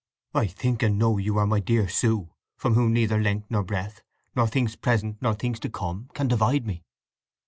[0.33, 4.01] "I think and know you are my dear Sue, from whom neither length nor breadth,
[4.35, 6.81] nor things present nor things to come, can divide me!"